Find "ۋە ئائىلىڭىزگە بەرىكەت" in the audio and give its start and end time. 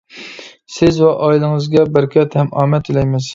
1.03-2.39